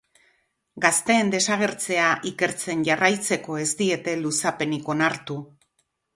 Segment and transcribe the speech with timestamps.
[0.85, 5.39] Gazteen desagertzea ikertzen jarraitzeko ez diete luzapenik onartu.